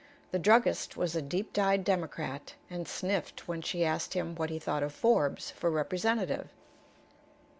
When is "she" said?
3.61-3.85